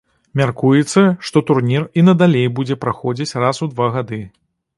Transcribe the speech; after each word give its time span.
Мяркуецца, 0.39 1.03
што 1.29 1.43
турнір 1.49 1.85
і 1.99 2.07
надалей 2.09 2.47
будзе 2.61 2.79
праходзіць 2.87 3.37
раз 3.45 3.61
у 3.69 3.71
два 3.77 3.87
гады. 3.99 4.21